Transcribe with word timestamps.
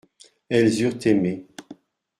Elles 0.49 0.81
eurent 0.81 1.05
aimé. 1.05 1.45